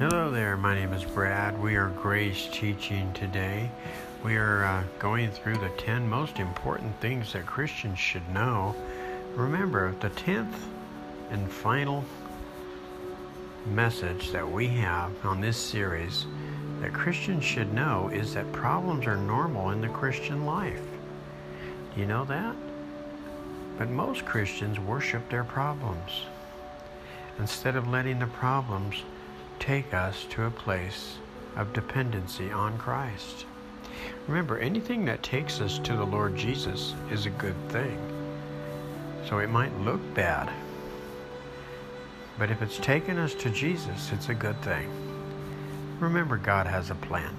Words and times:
Hello 0.00 0.30
there, 0.30 0.56
my 0.56 0.74
name 0.74 0.94
is 0.94 1.04
Brad. 1.04 1.60
We 1.60 1.76
are 1.76 1.90
Grace 1.90 2.48
Teaching 2.50 3.12
today. 3.12 3.70
We 4.24 4.36
are 4.36 4.64
uh, 4.64 4.82
going 4.98 5.30
through 5.30 5.58
the 5.58 5.68
10 5.76 6.08
most 6.08 6.38
important 6.38 6.98
things 7.00 7.34
that 7.34 7.44
Christians 7.44 7.98
should 7.98 8.26
know. 8.30 8.74
Remember, 9.34 9.94
the 10.00 10.08
10th 10.08 10.54
and 11.30 11.52
final 11.52 12.02
message 13.66 14.30
that 14.30 14.50
we 14.50 14.68
have 14.68 15.12
on 15.22 15.42
this 15.42 15.58
series 15.58 16.24
that 16.80 16.94
Christians 16.94 17.44
should 17.44 17.74
know 17.74 18.08
is 18.08 18.32
that 18.32 18.50
problems 18.52 19.06
are 19.06 19.18
normal 19.18 19.68
in 19.68 19.82
the 19.82 19.88
Christian 19.88 20.46
life. 20.46 20.80
Do 21.94 22.00
you 22.00 22.06
know 22.06 22.24
that? 22.24 22.56
But 23.76 23.90
most 23.90 24.24
Christians 24.24 24.80
worship 24.80 25.28
their 25.28 25.44
problems 25.44 26.22
instead 27.38 27.76
of 27.76 27.86
letting 27.86 28.18
the 28.18 28.28
problems 28.28 29.02
take 29.60 29.94
us 29.94 30.26
to 30.30 30.46
a 30.46 30.50
place 30.50 31.18
of 31.56 31.72
dependency 31.72 32.50
on 32.50 32.76
Christ. 32.78 33.46
Remember, 34.26 34.58
anything 34.58 35.04
that 35.04 35.22
takes 35.22 35.60
us 35.60 35.78
to 35.80 35.94
the 35.94 36.04
Lord 36.04 36.34
Jesus 36.36 36.94
is 37.10 37.26
a 37.26 37.30
good 37.30 37.56
thing. 37.68 37.98
So 39.28 39.38
it 39.38 39.50
might 39.50 39.78
look 39.80 40.00
bad, 40.14 40.50
but 42.38 42.50
if 42.50 42.62
it's 42.62 42.78
taken 42.78 43.18
us 43.18 43.34
to 43.34 43.50
Jesus, 43.50 44.10
it's 44.12 44.30
a 44.30 44.34
good 44.34 44.60
thing. 44.62 44.88
Remember, 46.00 46.38
God 46.38 46.66
has 46.66 46.90
a 46.90 46.94
plan. 46.94 47.36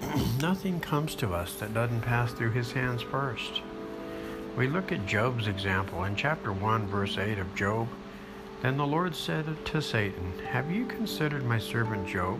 Nothing 0.40 0.80
comes 0.80 1.14
to 1.16 1.34
us 1.34 1.54
that 1.56 1.74
doesn't 1.74 2.00
pass 2.00 2.32
through 2.32 2.52
His 2.52 2.72
hands 2.72 3.02
first. 3.02 3.60
We 4.56 4.66
look 4.66 4.92
at 4.92 5.06
Job's 5.06 5.46
example 5.46 6.04
in 6.04 6.16
chapter 6.16 6.52
1, 6.52 6.86
verse 6.86 7.18
8 7.18 7.38
of 7.38 7.54
Job. 7.54 7.86
Then 8.62 8.76
the 8.76 8.86
Lord 8.86 9.14
said 9.14 9.46
to 9.66 9.80
Satan, 9.80 10.32
Have 10.50 10.70
you 10.70 10.84
considered 10.84 11.44
my 11.44 11.58
servant 11.58 12.06
Job? 12.06 12.38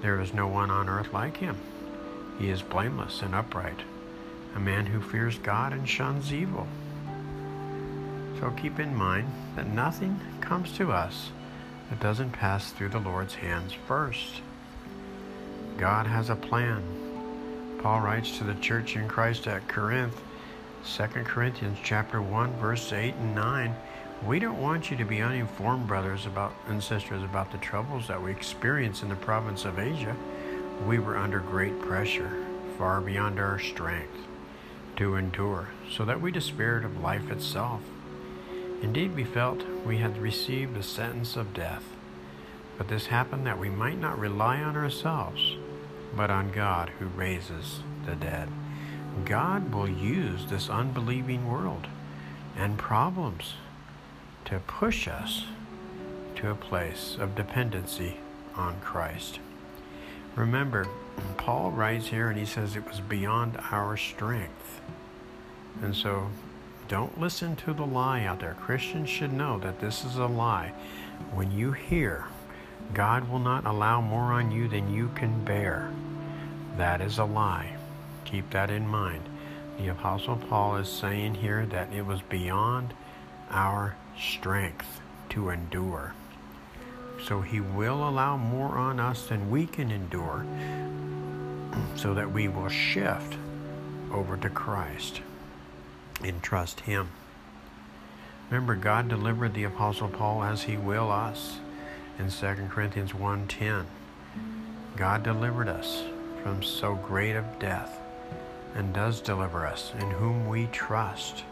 There 0.00 0.20
is 0.20 0.32
no 0.32 0.46
one 0.48 0.70
on 0.70 0.88
earth 0.88 1.12
like 1.12 1.36
him. 1.36 1.56
He 2.38 2.48
is 2.48 2.62
blameless 2.62 3.20
and 3.20 3.34
upright, 3.34 3.80
a 4.54 4.60
man 4.60 4.86
who 4.86 5.00
fears 5.00 5.38
God 5.38 5.72
and 5.72 5.86
shuns 5.86 6.32
evil. 6.32 6.66
So 8.40 8.50
keep 8.50 8.78
in 8.78 8.94
mind 8.94 9.30
that 9.56 9.68
nothing 9.68 10.18
comes 10.40 10.72
to 10.72 10.92
us 10.92 11.30
that 11.90 12.00
doesn't 12.00 12.30
pass 12.30 12.72
through 12.72 12.90
the 12.90 12.98
Lord's 12.98 13.34
hands 13.34 13.72
first. 13.86 14.40
God 15.76 16.06
has 16.06 16.30
a 16.30 16.36
plan. 16.36 16.82
Paul 17.82 18.00
writes 18.00 18.38
to 18.38 18.44
the 18.44 18.54
church 18.54 18.96
in 18.96 19.06
Christ 19.06 19.46
at 19.46 19.68
Corinth, 19.68 20.18
2 20.84 21.04
Corinthians 21.24 21.78
chapter 21.82 22.22
1 22.22 22.54
verse 22.54 22.92
8 22.92 23.14
and 23.14 23.34
9 23.34 23.74
we 24.24 24.38
don't 24.38 24.60
want 24.60 24.90
you 24.90 24.96
to 24.96 25.04
be 25.04 25.20
uninformed, 25.20 25.86
brothers 25.86 26.26
about 26.26 26.54
and 26.68 26.82
sisters, 26.82 27.22
about 27.22 27.52
the 27.52 27.58
troubles 27.58 28.08
that 28.08 28.22
we 28.22 28.30
experienced 28.30 29.02
in 29.02 29.08
the 29.08 29.16
province 29.16 29.64
of 29.64 29.78
Asia. 29.78 30.16
We 30.86 30.98
were 30.98 31.16
under 31.16 31.40
great 31.40 31.80
pressure, 31.80 32.44
far 32.78 33.00
beyond 33.00 33.38
our 33.38 33.58
strength, 33.58 34.16
to 34.96 35.16
endure, 35.16 35.68
so 35.90 36.04
that 36.04 36.20
we 36.20 36.32
despaired 36.32 36.84
of 36.84 37.00
life 37.00 37.30
itself. 37.30 37.82
Indeed, 38.82 39.14
we 39.14 39.24
felt 39.24 39.66
we 39.84 39.98
had 39.98 40.18
received 40.18 40.74
the 40.74 40.82
sentence 40.82 41.36
of 41.36 41.54
death. 41.54 41.84
But 42.78 42.88
this 42.88 43.06
happened 43.06 43.46
that 43.46 43.58
we 43.58 43.70
might 43.70 43.98
not 43.98 44.18
rely 44.18 44.60
on 44.60 44.76
ourselves, 44.76 45.56
but 46.14 46.30
on 46.30 46.52
God 46.52 46.90
who 46.98 47.06
raises 47.06 47.80
the 48.04 48.14
dead. 48.14 48.48
God 49.24 49.72
will 49.72 49.88
use 49.88 50.46
this 50.46 50.68
unbelieving 50.68 51.48
world 51.48 51.86
and 52.56 52.78
problems 52.78 53.54
to 54.46 54.60
push 54.60 55.06
us 55.06 55.44
to 56.36 56.50
a 56.50 56.54
place 56.54 57.16
of 57.18 57.34
dependency 57.34 58.16
on 58.54 58.80
Christ. 58.80 59.38
Remember, 60.34 60.86
Paul 61.36 61.70
writes 61.70 62.08
here 62.08 62.28
and 62.28 62.38
he 62.38 62.44
says 62.44 62.76
it 62.76 62.86
was 62.86 63.00
beyond 63.00 63.58
our 63.70 63.96
strength. 63.96 64.80
And 65.82 65.94
so 65.94 66.28
don't 66.88 67.20
listen 67.20 67.56
to 67.56 67.72
the 67.72 67.86
lie 67.86 68.24
out 68.24 68.40
there. 68.40 68.54
Christians 68.60 69.08
should 69.08 69.32
know 69.32 69.58
that 69.58 69.80
this 69.80 70.04
is 70.04 70.16
a 70.16 70.26
lie. 70.26 70.72
When 71.34 71.50
you 71.50 71.72
hear, 71.72 72.26
God 72.94 73.28
will 73.28 73.38
not 73.38 73.66
allow 73.66 74.00
more 74.00 74.32
on 74.32 74.52
you 74.52 74.68
than 74.68 74.94
you 74.94 75.10
can 75.14 75.44
bear, 75.44 75.90
that 76.76 77.00
is 77.00 77.18
a 77.18 77.24
lie. 77.24 77.76
Keep 78.24 78.50
that 78.50 78.70
in 78.70 78.86
mind. 78.86 79.22
The 79.78 79.88
Apostle 79.88 80.36
Paul 80.36 80.76
is 80.76 80.88
saying 80.88 81.34
here 81.34 81.66
that 81.66 81.92
it 81.92 82.06
was 82.06 82.22
beyond 82.22 82.94
our 83.50 83.96
strength 84.18 85.00
to 85.30 85.50
endure. 85.50 86.14
So 87.24 87.40
he 87.40 87.60
will 87.60 88.08
allow 88.08 88.36
more 88.36 88.76
on 88.78 89.00
us 89.00 89.28
than 89.28 89.50
we 89.50 89.66
can 89.66 89.90
endure 89.90 90.46
so 91.96 92.14
that 92.14 92.30
we 92.30 92.48
will 92.48 92.68
shift 92.68 93.36
over 94.12 94.36
to 94.36 94.48
Christ 94.48 95.20
and 96.22 96.42
trust 96.42 96.80
him. 96.80 97.08
Remember 98.50 98.76
God 98.76 99.08
delivered 99.08 99.54
the 99.54 99.64
apostle 99.64 100.08
Paul 100.08 100.42
as 100.42 100.62
he 100.62 100.76
will 100.76 101.10
us 101.10 101.58
in 102.18 102.30
2 102.30 102.68
Corinthians 102.70 103.12
1:10. 103.12 103.86
God 104.96 105.22
delivered 105.22 105.68
us 105.68 106.04
from 106.42 106.62
so 106.62 106.94
great 106.94 107.34
of 107.34 107.58
death 107.58 107.98
and 108.74 108.94
does 108.94 109.20
deliver 109.20 109.66
us 109.66 109.92
in 109.98 110.10
whom 110.12 110.46
we 110.46 110.66
trust 110.66 111.44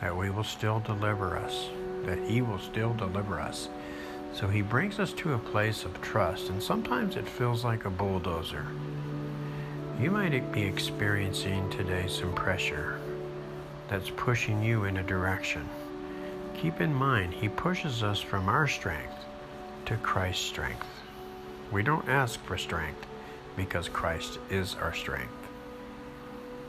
that 0.00 0.16
we 0.16 0.28
will 0.28 0.44
still 0.44 0.80
deliver 0.80 1.36
us 1.36 1.68
that 2.06 2.18
He 2.28 2.42
will 2.42 2.58
still 2.58 2.94
deliver 2.94 3.40
us. 3.40 3.68
So 4.32 4.48
He 4.48 4.62
brings 4.62 4.98
us 4.98 5.12
to 5.14 5.34
a 5.34 5.38
place 5.38 5.84
of 5.84 6.00
trust, 6.00 6.48
and 6.50 6.62
sometimes 6.62 7.16
it 7.16 7.28
feels 7.28 7.64
like 7.64 7.84
a 7.84 7.90
bulldozer. 7.90 8.66
You 10.00 10.10
might 10.10 10.52
be 10.52 10.62
experiencing 10.62 11.70
today 11.70 12.06
some 12.08 12.32
pressure 12.34 12.98
that's 13.88 14.10
pushing 14.10 14.62
you 14.62 14.84
in 14.84 14.96
a 14.96 15.02
direction. 15.02 15.68
Keep 16.56 16.80
in 16.80 16.92
mind, 16.92 17.32
He 17.32 17.48
pushes 17.48 18.02
us 18.02 18.20
from 18.20 18.48
our 18.48 18.66
strength 18.66 19.14
to 19.86 19.96
Christ's 19.98 20.44
strength. 20.44 20.86
We 21.70 21.82
don't 21.82 22.08
ask 22.08 22.42
for 22.44 22.58
strength 22.58 23.06
because 23.56 23.88
Christ 23.88 24.38
is 24.50 24.74
our 24.76 24.94
strength. 24.94 25.32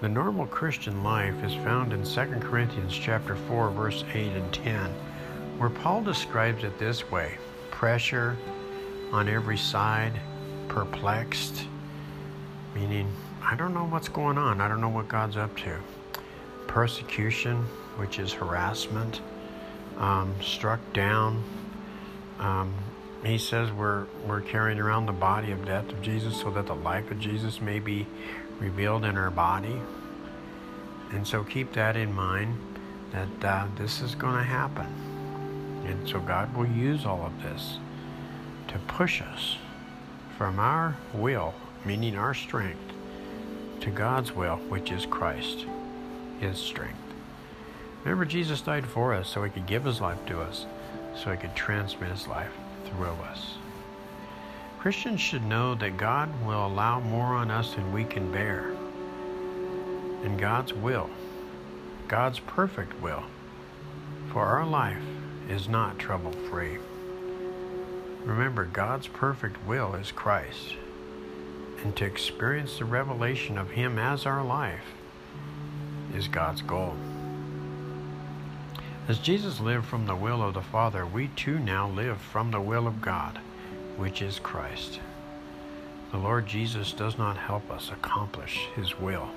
The 0.00 0.08
normal 0.08 0.46
Christian 0.46 1.02
life 1.02 1.42
is 1.42 1.54
found 1.54 1.92
in 1.92 2.04
2 2.04 2.38
Corinthians 2.40 2.96
chapter 2.96 3.34
4 3.34 3.70
verse 3.70 4.04
8 4.14 4.32
and 4.32 4.52
10 4.52 4.94
where 5.58 5.70
Paul 5.70 6.02
describes 6.02 6.64
it 6.64 6.78
this 6.78 7.10
way 7.10 7.36
pressure 7.70 8.36
on 9.12 9.28
every 9.28 9.56
side, 9.56 10.12
perplexed, 10.68 11.66
meaning, 12.74 13.10
I 13.42 13.54
don't 13.56 13.74
know 13.74 13.84
what's 13.84 14.08
going 14.08 14.38
on, 14.38 14.60
I 14.60 14.68
don't 14.68 14.80
know 14.80 14.88
what 14.88 15.08
God's 15.08 15.36
up 15.36 15.56
to. 15.58 15.78
Persecution, 16.66 17.56
which 17.96 18.18
is 18.18 18.32
harassment, 18.32 19.20
um, 19.96 20.34
struck 20.42 20.80
down. 20.92 21.42
Um, 22.38 22.74
he 23.24 23.38
says 23.38 23.72
we're, 23.72 24.06
we're 24.26 24.42
carrying 24.42 24.78
around 24.78 25.06
the 25.06 25.12
body 25.12 25.50
of 25.50 25.64
death 25.64 25.88
of 25.88 26.00
Jesus 26.02 26.40
so 26.40 26.50
that 26.50 26.66
the 26.66 26.74
life 26.74 27.10
of 27.10 27.18
Jesus 27.18 27.60
may 27.60 27.80
be 27.80 28.06
revealed 28.60 29.04
in 29.04 29.16
our 29.16 29.30
body. 29.30 29.80
And 31.10 31.26
so 31.26 31.42
keep 31.42 31.72
that 31.72 31.96
in 31.96 32.12
mind 32.12 32.58
that 33.12 33.44
uh, 33.44 33.66
this 33.76 34.02
is 34.02 34.14
going 34.14 34.36
to 34.36 34.42
happen. 34.42 35.07
And 35.88 36.06
so 36.06 36.20
God 36.20 36.54
will 36.54 36.66
use 36.66 37.06
all 37.06 37.24
of 37.24 37.42
this 37.42 37.78
to 38.68 38.78
push 38.80 39.22
us 39.22 39.56
from 40.36 40.58
our 40.58 40.96
will, 41.14 41.54
meaning 41.84 42.16
our 42.16 42.34
strength, 42.34 42.92
to 43.80 43.90
God's 43.90 44.32
will, 44.32 44.56
which 44.68 44.92
is 44.92 45.06
Christ, 45.06 45.64
His 46.40 46.58
strength. 46.58 46.98
Remember, 48.04 48.26
Jesus 48.26 48.60
died 48.60 48.86
for 48.86 49.14
us 49.14 49.28
so 49.28 49.42
He 49.42 49.50
could 49.50 49.66
give 49.66 49.84
His 49.84 50.00
life 50.00 50.24
to 50.26 50.40
us, 50.42 50.66
so 51.16 51.30
He 51.30 51.38
could 51.38 51.54
transmit 51.54 52.10
His 52.10 52.28
life 52.28 52.52
through 52.84 53.16
us. 53.30 53.54
Christians 54.78 55.20
should 55.20 55.44
know 55.44 55.74
that 55.76 55.96
God 55.96 56.28
will 56.46 56.66
allow 56.66 57.00
more 57.00 57.34
on 57.34 57.50
us 57.50 57.74
than 57.74 57.92
we 57.92 58.04
can 58.04 58.30
bear. 58.30 58.72
And 60.22 60.38
God's 60.38 60.74
will, 60.74 61.08
God's 62.08 62.40
perfect 62.40 63.00
will, 63.00 63.24
for 64.32 64.44
our 64.44 64.66
life 64.66 65.02
is 65.48 65.68
not 65.68 65.98
trouble 65.98 66.32
free. 66.50 66.78
Remember, 68.24 68.64
God's 68.64 69.06
perfect 69.06 69.56
will 69.66 69.94
is 69.94 70.12
Christ, 70.12 70.74
and 71.82 71.96
to 71.96 72.04
experience 72.04 72.78
the 72.78 72.84
revelation 72.84 73.56
of 73.56 73.70
Him 73.70 73.98
as 73.98 74.26
our 74.26 74.44
life 74.44 74.94
is 76.14 76.28
God's 76.28 76.62
goal. 76.62 76.94
As 79.08 79.18
Jesus 79.18 79.58
lived 79.58 79.86
from 79.86 80.06
the 80.06 80.16
will 80.16 80.42
of 80.42 80.52
the 80.52 80.60
Father, 80.60 81.06
we 81.06 81.28
too 81.28 81.58
now 81.58 81.88
live 81.88 82.20
from 82.20 82.50
the 82.50 82.60
will 82.60 82.86
of 82.86 83.00
God, 83.00 83.38
which 83.96 84.20
is 84.20 84.38
Christ. 84.38 85.00
The 86.10 86.18
Lord 86.18 86.46
Jesus 86.46 86.92
does 86.92 87.16
not 87.16 87.38
help 87.38 87.70
us 87.70 87.90
accomplish 87.90 88.66
His 88.76 88.98
will 88.98 89.30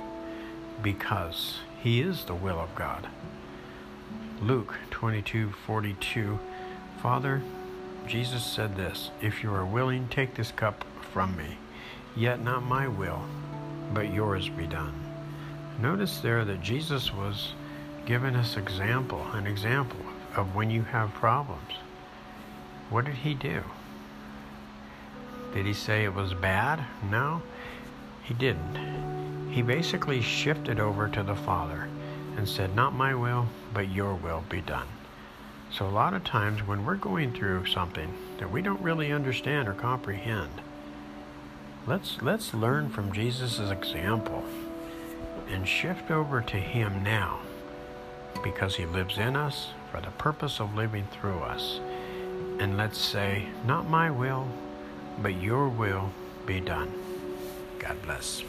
because 0.81 1.59
He 1.81 2.01
is 2.01 2.25
the 2.25 2.35
will 2.35 2.59
of 2.59 2.75
God. 2.75 3.07
Luke 4.41 4.75
22:42 4.89 6.39
Father, 7.01 7.41
Jesus 8.07 8.43
said 8.43 8.75
this 8.75 9.11
If 9.21 9.43
you 9.43 9.53
are 9.53 9.65
willing, 9.65 10.07
take 10.07 10.33
this 10.35 10.51
cup 10.51 10.83
from 11.11 11.35
me. 11.37 11.57
Yet 12.15 12.41
not 12.41 12.63
my 12.63 12.87
will, 12.87 13.21
but 13.93 14.13
yours 14.13 14.49
be 14.49 14.67
done. 14.67 14.93
Notice 15.79 16.19
there 16.19 16.43
that 16.45 16.61
Jesus 16.61 17.13
was 17.13 17.53
giving 18.05 18.35
us 18.35 18.57
example, 18.57 19.25
an 19.33 19.47
example 19.47 20.05
of 20.35 20.55
when 20.55 20.69
you 20.69 20.81
have 20.83 21.13
problems. 21.13 21.73
What 22.89 23.05
did 23.05 23.15
he 23.15 23.33
do? 23.33 23.63
Did 25.53 25.65
he 25.65 25.73
say 25.73 26.03
it 26.03 26.13
was 26.13 26.33
bad? 26.33 26.83
No, 27.09 27.41
he 28.23 28.33
didn't. 28.33 29.49
He 29.51 29.61
basically 29.61 30.21
shifted 30.21 30.79
over 30.79 31.07
to 31.09 31.23
the 31.23 31.35
Father 31.35 31.87
and 32.37 32.47
said, 32.47 32.75
Not 32.75 32.93
my 32.93 33.13
will, 33.13 33.47
but 33.73 33.89
your 33.89 34.15
will 34.15 34.43
be 34.49 34.61
done. 34.61 34.87
So, 35.71 35.87
a 35.87 35.89
lot 35.89 36.13
of 36.13 36.23
times 36.23 36.65
when 36.67 36.85
we're 36.85 36.95
going 36.95 37.33
through 37.33 37.65
something 37.65 38.13
that 38.39 38.51
we 38.51 38.61
don't 38.61 38.81
really 38.81 39.11
understand 39.11 39.67
or 39.67 39.73
comprehend, 39.73 40.49
let's, 41.87 42.21
let's 42.21 42.53
learn 42.53 42.89
from 42.89 43.13
Jesus' 43.13 43.59
example 43.59 44.43
and 45.49 45.67
shift 45.67 46.11
over 46.11 46.41
to 46.41 46.57
Him 46.57 47.03
now 47.03 47.39
because 48.43 48.75
He 48.75 48.85
lives 48.85 49.17
in 49.17 49.35
us 49.35 49.69
for 49.91 50.01
the 50.01 50.11
purpose 50.11 50.59
of 50.59 50.75
living 50.75 51.07
through 51.11 51.39
us. 51.39 51.79
And 52.59 52.77
let's 52.77 52.97
say, 52.97 53.47
Not 53.65 53.89
my 53.89 54.11
will, 54.11 54.47
but 55.21 55.41
your 55.41 55.69
will 55.69 56.11
be 56.45 56.59
done. 56.59 56.91
God 57.79 58.01
bless. 58.03 58.43